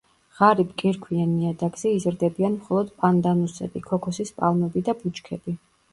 [0.37, 5.57] ღარიბ კირქვიან ნიადაგზე იზრდებიან მხოლოდ პანდანუსები, ქოქოსის პალმები და ბუჩქები.